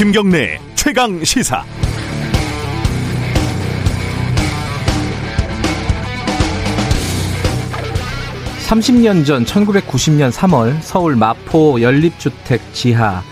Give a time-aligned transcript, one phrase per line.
[0.00, 1.62] 김경래 최강 시사.
[8.66, 13.22] (30년) 전 (1990년) (3월) 서울 마포 연립주택 지하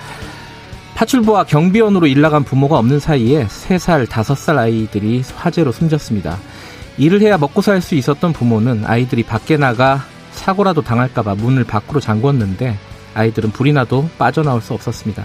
[0.95, 6.37] 파출부와 경비원으로 일나간 부모가 없는 사이에 3살, 5살 아이들이 화재로 숨졌습니다.
[6.98, 12.74] 일을 해야 먹고 살 수 있었던 부모는 아이들이 밖에 나가 사고라도 당할까봐 문을 밖으로 잠궜는데
[13.14, 15.24] 아이들은 불이 나도 빠져나올 수 없었습니다.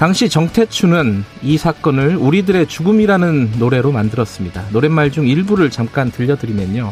[0.00, 4.64] 당시 정태춘은 이 사건을 우리들의 죽음이라는 노래로 만들었습니다.
[4.72, 6.90] 노랫말 중 일부를 잠깐 들려드리면요.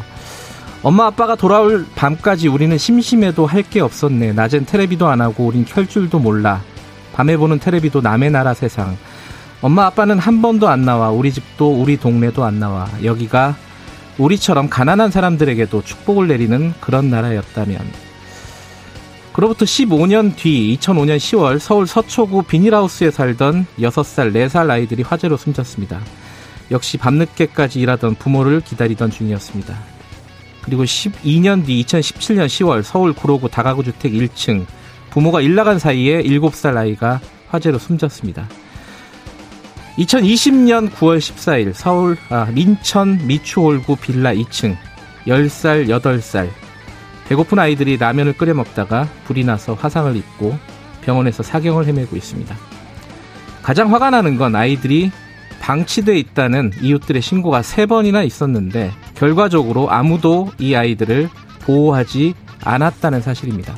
[0.82, 4.34] 엄마 아빠가 돌아올 밤까지 우리는 심심해도 할 게 없었네.
[4.34, 6.60] 낮엔 테레비도 안 하고 우린 켤 줄도 몰라.
[7.14, 8.98] 밤에 보는 테레비도 남의 나라 세상.
[9.62, 11.08] 엄마 아빠는 한 번도 안 나와.
[11.08, 12.90] 우리 집도 우리 동네도 안 나와.
[13.02, 13.56] 여기가
[14.18, 18.07] 우리처럼 가난한 사람들에게도 축복을 내리는 그런 나라였다면
[19.38, 26.00] 그로부터 15년 뒤 2005년 10월 서울 서초구 비닐하우스에 살던 6살, 4살 아이들이 화재로 숨졌습니다.
[26.72, 29.78] 역시 밤늦게까지 일하던 부모를 기다리던 중이었습니다.
[30.62, 34.66] 그리고 12년 뒤 2017년 10월 서울 구로구 다가구 주택 1층
[35.10, 38.48] 부모가 일 나간 사이에 7살 아이가 화재로 숨졌습니다.
[39.98, 44.76] 2020년 9월 14일 서울 아, 민천 미추홀구 빌라 2층
[45.28, 46.67] 10살, 8살
[47.28, 50.58] 배고픈 아이들이 라면을 끓여 먹다가 불이 나서 화상을 입고
[51.02, 52.56] 병원에서 사경을 헤매고 있습니다.
[53.62, 55.10] 가장 화가 나는 건 아이들이
[55.60, 61.28] 방치돼 있다는 이웃들의 신고가 세 번이나 있었는데 결과적으로 아무도 이 아이들을
[61.60, 62.32] 보호하지
[62.64, 63.74] 않았다는 사실입니다.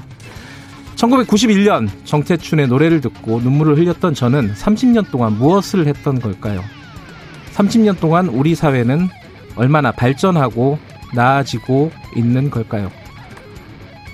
[0.95, 6.62] 1991년 정태춘의 노래를 듣고 눈물을 흘렸던 저는 30년 동안 무엇을 했던 걸까요?
[7.55, 9.09] 30년 동안 우리 사회는
[9.56, 10.78] 얼마나 발전하고
[11.15, 12.93] 나아지고 있는 걸까요?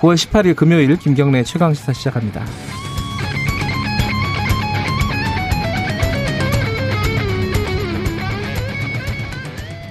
[0.00, 2.44] 9월 18일 금요일 김경래 최강 시사 시작합니다.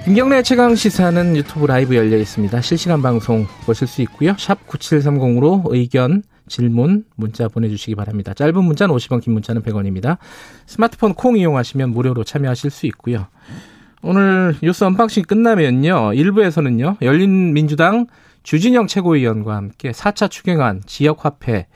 [0.04, 2.60] 김경래 최강 시사는 유튜브 라이브 열려 있습니다.
[2.60, 4.36] 실시간 방송 보실 수 있고요.
[4.38, 8.32] 샵 9730으로 의견, 질문, 문자 보내주시기 바랍니다.
[8.32, 10.18] 짧은 문자는 50원, 긴 문자는 100원입니다.
[10.66, 13.26] 스마트폰 콩 이용하시면 무료로 참여하실 수 있고요.
[14.02, 16.12] 오늘 뉴스 언박싱 끝나면요.
[16.12, 17.02] 1부에서는요.
[17.02, 18.06] 열린민주당
[18.46, 21.66] 주진형 최고위원과 함께 4차 추경안, 지역화폐,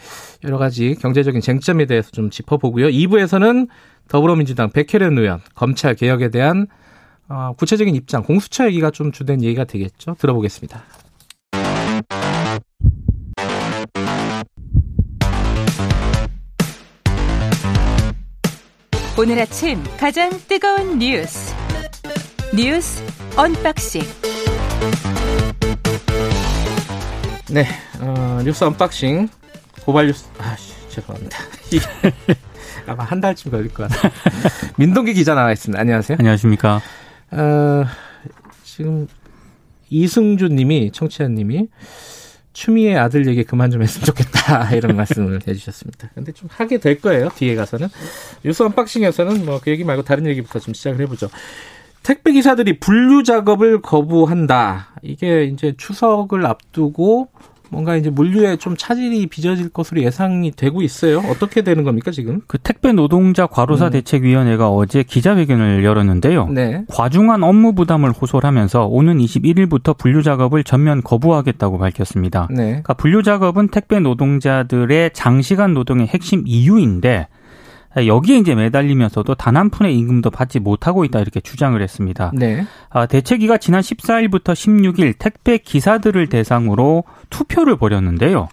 [0.44, 2.86] 여러 가지 경제적인 쟁점에 대해서 좀 짚어보고요.
[2.86, 3.66] 2부에서는
[4.06, 6.68] 더불어민주당 백혜련 의원, 검찰 개혁에 대한
[7.28, 10.14] 어, 구체적인 입장, 공수처 얘기가 좀 주된 얘기가 되겠죠.
[10.20, 10.80] 들어보겠습니다.
[19.18, 21.52] 오늘 아침 가장 뜨거운 뉴스.
[22.54, 23.02] 뉴스
[23.36, 24.02] 언박싱.
[27.52, 27.66] 네,
[28.00, 29.28] 어, 뉴스 언박싱
[29.84, 30.26] 고발 뉴스.
[30.38, 30.56] 아,
[30.88, 31.38] 죄송합니다.
[32.86, 34.12] 아마 한 달쯤 걸릴 것 같아요.
[34.76, 35.80] 민동기 기자 나와 있습니다.
[35.80, 36.16] 안녕하세요.
[36.20, 36.80] 안녕하십니까.
[37.32, 37.84] 어,
[38.64, 39.08] 지금
[39.90, 41.68] 이승주님이 청취자님이
[42.52, 46.10] 추미애 아들 얘기 그만 좀 했으면 좋겠다 이런 말씀을 해주셨습니다.
[46.14, 47.28] 근데 좀 하게 될 거예요.
[47.34, 47.88] 뒤에 가서는
[48.44, 51.28] 뉴스 언박싱에서는 뭐 그 얘기 말고 다른 얘기부터 좀 시작을 해보죠.
[52.02, 54.88] 택배 기사들이 분류 작업을 거부한다.
[55.02, 57.28] 이게 이제 추석을 앞두고
[57.70, 61.18] 뭔가 이제 물류에 좀 차질이 빚어질 것으로 예상이 되고 있어요.
[61.30, 62.40] 어떻게 되는 겁니까 지금?
[62.46, 63.90] 그 택배 노동자 과로사 음.
[63.92, 66.48] 대책위원회가 어제 기자회견을 열었는데요.
[66.48, 66.84] 네.
[66.88, 72.48] 과중한 업무 부담을 호소하면서 오는 21일부터 분류 작업을 전면 거부하겠다고 밝혔습니다.
[72.50, 72.64] 네.
[72.64, 77.28] 그러니까 분류 작업은 택배 노동자들의 장시간 노동의 핵심 이유인데
[77.96, 82.30] 여기에 이제 매달리면서도 단 한 푼의 임금도 받지 못하고 있다 이렇게 주장을 했습니다.
[82.34, 82.64] 네.
[82.88, 88.48] 아, 대책위가 지난 14일부터 16일 택배 기사들을 대상으로 투표를 벌였는데요.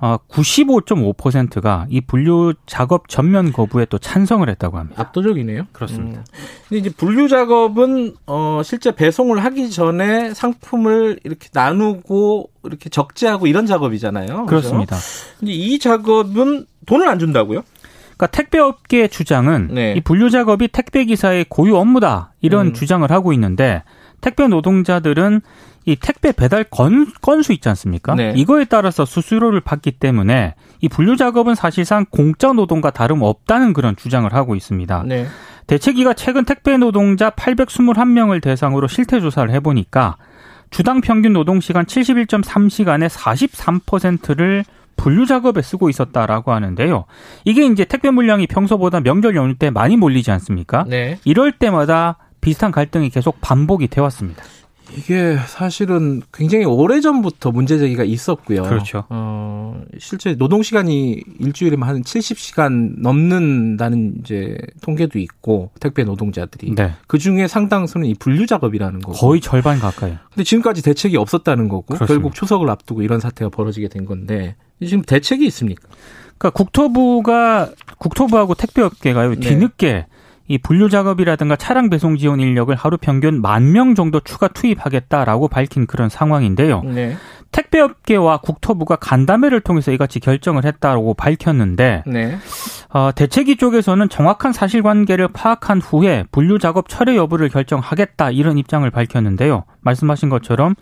[0.00, 5.00] 어, 95.5%가 이 분류 작업 전면 거부에 또 찬성을 했다고 합니다.
[5.00, 5.66] 압도적이네요.
[5.70, 6.20] 그렇습니다.
[6.20, 6.24] 음.
[6.68, 13.66] 근데 이제 분류 작업은 어 실제 배송을 하기 전에 상품을 이렇게 나누고 이렇게 적재하고 이런
[13.66, 14.46] 작업이잖아요.
[14.46, 14.96] 그렇습니다.
[14.96, 15.36] 그렇죠?
[15.38, 17.62] 근데 이 작업은 돈을 안 준다고요?
[18.22, 19.94] 그러니까 택배업계의 주장은 네.
[19.96, 22.72] 이 분류 작업이 택배 기사의 고유 업무다 이런 음.
[22.72, 23.82] 주장을 하고 있는데
[24.20, 25.40] 택배 노동자들은
[25.84, 28.14] 이 택배 배달 건, 건수 있지 않습니까?
[28.14, 28.32] 네.
[28.36, 34.54] 이거에 따라서 수수료를 받기 때문에 이 분류 작업은 사실상 공짜 노동과 다름없다는 그런 주장을 하고
[34.54, 35.02] 있습니다.
[35.06, 35.26] 네.
[35.66, 40.16] 대책위가 최근 택배 노동자 821명을 대상으로 실태 조사를 해보니까
[40.70, 44.64] 주당 평균 노동 시간 71.3시간의 43%를
[45.02, 47.06] 분류 작업에 쓰고 있었다라고 하는데요.
[47.44, 50.84] 이게 이제 택배 물량이 평소보다 명절 연휴 때 많이 몰리지 않습니까?
[50.86, 51.18] 네.
[51.24, 54.44] 이럴 때마다 비슷한 갈등이 계속 반복이 되어 왔습니다.
[54.96, 58.62] 이게 사실은 굉장히 오래 전부터 문제 제기가 있었고요.
[58.62, 59.04] 그렇죠.
[59.08, 66.92] 어, 실제 노동 시간이 일주일에 한 70시간 넘는다는 이제 통계도 있고 택배 노동자들이 네.
[67.06, 70.14] 그 중에 상당수는 이 분류 작업이라는 거고 거의 절반 가까이.
[70.30, 72.12] 근데 지금까지 대책이 없었다는 거고 그렇습니다.
[72.12, 75.88] 결국 추석을 앞두고 이런 사태가 벌어지게 된 건데 지금 대책이 있습니까?
[76.38, 79.40] 그러니까 국토부가 국토부하고 택배업계가요 네.
[79.40, 80.06] 뒤늦게
[80.52, 85.86] 이 분류 작업이라든가 차량 배송 지원 인력을 하루 평균 만 명 정도 추가 투입하겠다라고 밝힌
[85.86, 86.82] 그런 상황인데요.
[86.82, 87.16] 네.
[87.52, 92.36] 택배업계와 국토부가 간담회를 통해서 이같이 결정을 했다고 밝혔는데 네.
[92.90, 99.64] 어, 대책위 쪽에서는 정확한 사실관계를 파악한 후에 분류 작업 철회 여부를 결정하겠다 이런 입장을 밝혔는데요.
[99.80, 100.74] 말씀하신 것처럼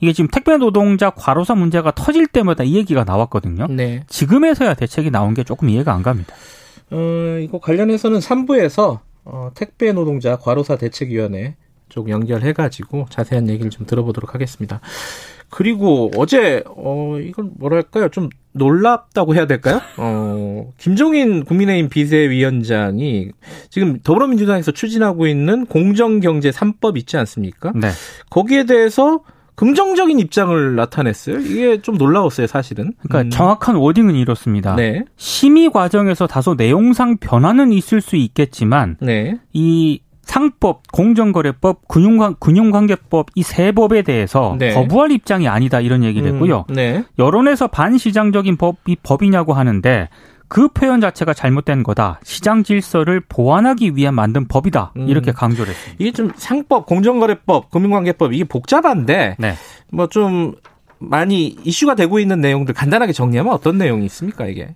[0.00, 3.66] 이게 지금 택배 노동자 과로사 문제가 터질 때마다 이 얘기가 나왔거든요.
[3.70, 4.02] 네.
[4.08, 6.34] 지금에서야 대책이 나온 게 조금 이해가 안 갑니다.
[6.90, 11.56] 어, 이거 관련해서는 3부에서 어, 택배 노동자 과로사 대책위원회
[11.88, 14.80] 쪽 연결해가지고 자세한 얘기를 좀 들어보도록 하겠습니다.
[15.50, 19.80] 그리고 어제 어 이건 뭐랄까요 좀 놀랍다고 해야 될까요?
[19.96, 23.30] 어 김종인 국민의힘 비대위원장이
[23.70, 27.72] 지금 더불어민주당에서 추진하고 있는 공정경제 3법 있지 않습니까?
[27.76, 27.90] 네.
[28.30, 29.20] 거기에 대해서
[29.56, 31.38] 긍정적인 입장을 나타냈어요.
[31.40, 32.92] 이게 좀 놀라웠어요, 사실은.
[33.00, 33.30] 그러니까 음.
[33.30, 34.76] 정확한 워딩은 이렇습니다.
[34.76, 43.26] 네, 심의 과정에서 다소 내용상 변화는 있을 수 있겠지만 네, 이 상법, 공정거래법, 금융관, 금융관계법
[43.36, 44.74] 이 세 법에 대해서 네.
[44.74, 46.64] 거부할 입장이 아니다 이런 얘기를 했고요.
[46.70, 50.08] 음, 네, 여론에서 반시장적인 법이 법이냐고 하는데
[50.48, 52.20] 그 표현 자체가 잘못된 거다.
[52.22, 54.92] 시장 질서를 보완하기 위해 만든 법이다.
[54.96, 55.08] 음.
[55.08, 55.96] 이렇게 강조를 했습니다.
[55.98, 59.54] 이게 좀 상법, 공정거래법, 금융관계법 이게 복잡한데 네.
[59.90, 60.54] 뭐좀
[60.98, 64.74] 많이 이슈가 되고 있는 내용들 간단하게 정리하면 어떤 내용이 있습니까 이게?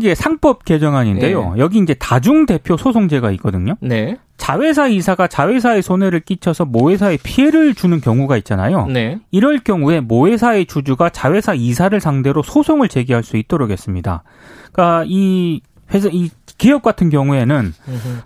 [0.00, 1.54] 게 상법 개정안인데요.
[1.58, 3.76] 여기 이제 다중 대표 소송제가 있거든요.
[3.80, 8.86] 네, 자회사 이사가 자회사에 손해를 끼쳐서 모회사에 피해를 주는 경우가 있잖아요.
[8.86, 14.24] 네, 이럴 경우에 모회사의 주주가 자회사 이사를 상대로 소송을 제기할 수 있도록 했습니다.
[14.72, 15.60] 그러니까 이
[15.92, 17.72] 회사 이 기업 같은 경우에는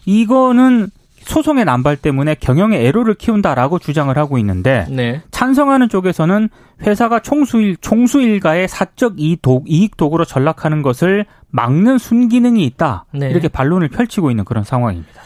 [0.04, 0.90] 이거는
[1.26, 6.48] 소송의 난발 때문에 경영의 애로를 키운다라고 주장을 하고 있는데 네, 찬성하는 쪽에서는
[6.82, 13.28] 회사가 총수일 총수일가의 사적 이익, 도, 이익 도구로 전락하는 것을 막는 순기능이 있다 네.
[13.30, 15.20] 이렇게 반론을 펼치고 있는 그런 상황입니다.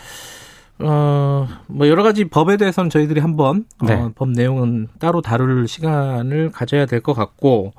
[0.82, 3.94] 어, 뭐 여러 가지 법에 대해서는 저희들이 한번 네.
[3.94, 7.73] 어, 법 내용은 따로 다룰 시간을 가져야 될 것 같고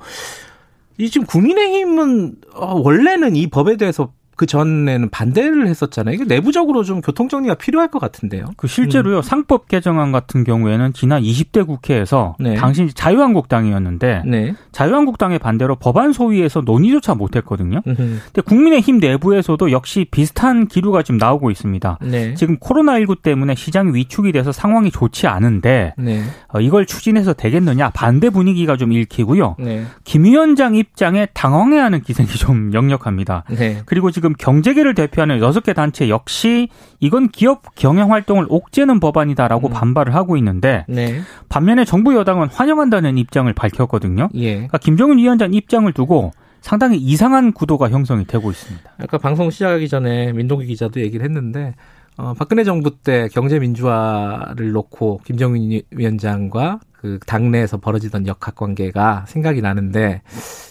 [0.98, 6.14] 이 지금 국민의힘은 어, 원래는 이 법에 대해서 그 전에는 반대를 했었잖아요.
[6.14, 8.46] 이게 내부적으로 좀 교통 정리가 필요할 것 같은데요.
[8.56, 12.54] 그 실제로요 상법 개정안 같은 경우에는 지난 20대 국회에서 네.
[12.54, 14.54] 당시 자유한국당이었는데 네.
[14.72, 17.82] 자유한국당의 반대로 법안 소위에서 논의조차 못했거든요.
[17.86, 17.96] 음흠.
[17.96, 21.98] 근데 국민의힘 내부에서도 역시 비슷한 기류가 지금 나오고 있습니다.
[22.02, 22.34] 네.
[22.34, 26.22] 지금 코로나19 때문에 시장이 위축이 돼서 상황이 좋지 않은데 네.
[26.48, 29.56] 어, 이걸 추진해서 되겠느냐 반대 분위기가 좀 읽히고요.
[29.58, 29.84] 네.
[30.04, 33.44] 김 위원장 입장에 당황해하는 기색이 좀 역력합니다.
[33.50, 33.82] 네.
[33.84, 36.68] 그리고 지금 경제계를 대표하는 여섯 개 단체 역시
[37.00, 39.72] 이건 기업 경영 활동을 옥죄는 법안이다라고 음.
[39.72, 41.20] 반발을 하고 있는데 네.
[41.48, 44.28] 반면에 정부 여당은 환영한다는 입장을 밝혔거든요.
[44.34, 44.54] 예.
[44.54, 48.90] 그러니까 김정은 위원장 입장을 두고 상당히 이상한 구도가 형성이 되고 있습니다.
[48.98, 51.74] 아까 방송 시작하기 전에 민동기 기자도 얘기를 했는데
[52.16, 59.60] 어, 박근혜 정부 때 경제 민주화를 놓고 김정인 위원장과 그 당내에서 벌어지던 역학 관계가 생각이
[59.60, 60.22] 나는데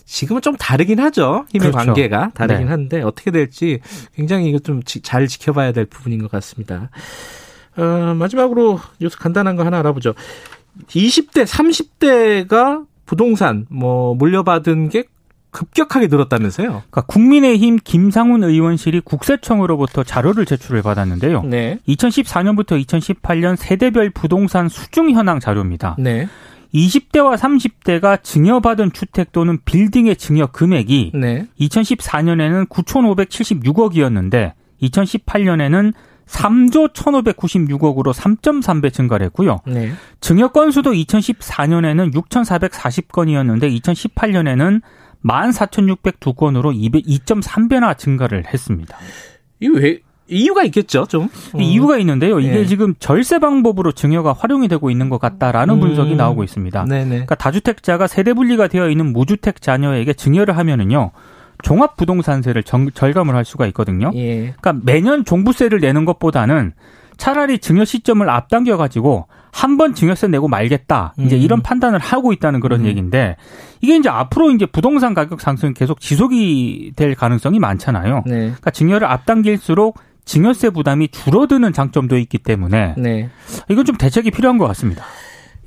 [0.06, 1.46] 지금은 좀 다르긴 하죠.
[1.50, 1.88] 힘의 그렇죠.
[1.88, 2.72] 관계가 다르긴 네.
[2.72, 3.82] 한데 어떻게 될지
[4.14, 6.90] 굉장히 이거 좀 잘 지켜봐야 될 부분인 것 같습니다.
[7.76, 10.14] 어, 마지막으로 뉴스 간단한 거 하나 알아보죠.
[10.88, 15.04] 20대, 30대가 부동산 뭐 물려받은 게
[15.52, 16.68] 급격하게 늘었다면서요?
[16.68, 21.44] 그러니까 국민의힘 김상훈 의원실이 국세청으로부터 자료를 제출을 받았는데요.
[21.44, 21.80] 네.
[21.88, 25.96] 2014년부터 2018년 세대별 부동산 수중 현황 자료입니다.
[26.00, 26.28] 네.
[26.74, 31.48] 20대와 30대가 증여받은 주택 또는 빌딩의 증여 금액이 네.
[31.60, 35.94] 2014년에는 9,576억이었는데 2018년에는
[36.28, 39.60] 3조 1,596억으로 3.3배 증가를 했고요.
[39.68, 39.92] 네.
[40.22, 44.82] 증여 건수도 2014년에는 6,440건이었는데 2018년에는
[45.26, 46.74] 14,602건으로
[47.06, 48.98] 2.3배나 증가를 했습니다.
[49.60, 51.28] 이거 왜 이유가 있겠죠, 좀.
[51.60, 52.40] 이 이유가 있는데요.
[52.40, 52.66] 이게 예.
[52.66, 55.80] 지금 절세 방법으로 증여가 활용이 되고 있는 것 같다라는 음.
[55.82, 56.86] 분석이 나오고 있습니다.
[56.86, 57.10] 네네.
[57.10, 61.12] 그러니까 다주택자가 세대 분리가 되어 있는 무주택 자녀에게 증여를 하면은요.
[61.64, 64.12] 종합 부동산세를 정- 절감을 할 수가 있거든요.
[64.16, 64.54] 예.
[64.60, 66.74] 그러니까 매년 종부세를 내는 것보다는
[67.22, 71.14] 차라리 증여 시점을 앞당겨 가지고 한 번 증여세 내고 말겠다.
[71.20, 71.42] 이제 음.
[71.42, 72.86] 이런 판단을 하고 있다는 그런 음.
[72.88, 73.36] 얘기인데
[73.82, 78.24] 이게 이제 앞으로 이제 부동산 가격 상승이 계속 지속이 될 가능성이 많잖아요.
[78.26, 78.36] 네.
[78.38, 83.30] 그러니까 증여를 앞당길수록 증여세 부담이 줄어드는 장점도 있기 때문에 네.
[83.70, 85.06] 이건 좀 대책이 필요한 것 같습니다.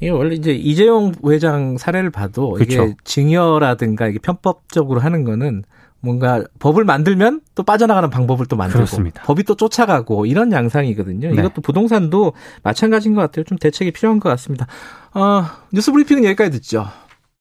[0.00, 2.82] 이게 원래 이제 이재용 부회장 사례를 봐도 그렇죠.
[2.84, 5.62] 이게 증여라든가 이게 편법적으로 하는 거는
[6.04, 9.22] 뭔가 법을 만들면 또 빠져나가는 방법을 또 만들고 그렇습니다.
[9.22, 11.30] 법이 또 쫓아가고 이런 양상이거든요.
[11.30, 11.34] 네.
[11.34, 13.44] 이것도 부동산도 마찬가지인 것 같아요.
[13.44, 14.66] 좀 대책이 필요한 것 같습니다.
[15.14, 16.86] 어, 뉴스 브리핑은 여기까지 듣죠.